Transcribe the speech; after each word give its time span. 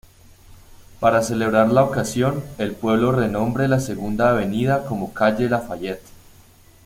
Para 0.99 1.21
celebrar 1.21 1.71
la 1.71 1.83
ocasión, 1.83 2.43
el 2.57 2.71
pueblo 2.71 3.11
renombre 3.11 3.67
la 3.67 3.79
Segunda 3.79 4.31
Avenida 4.31 4.83
como 4.87 5.13
Calle 5.13 5.47
Lafayette. 5.47 6.01